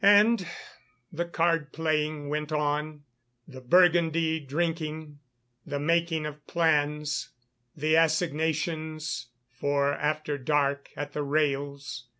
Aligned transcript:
And 0.03 0.47
the 1.13 1.25
card 1.25 1.71
playing 1.71 2.29
went 2.29 2.51
on, 2.51 3.03
the 3.47 3.61
Burgundy 3.61 4.39
drinking, 4.39 5.19
the 5.63 5.77
making 5.79 6.25
of 6.25 6.47
plans, 6.47 7.29
the 7.75 7.93
assignations 7.93 9.27
for 9.51 9.93
after 9.93 10.39
dark 10.39 10.89
at 10.97 11.13
the 11.13 11.21
rails. 11.21 12.05